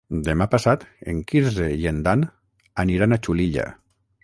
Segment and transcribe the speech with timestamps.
[0.27, 2.25] Demà passat en Quirze i en Dan
[2.85, 3.71] aniran a Xulilla.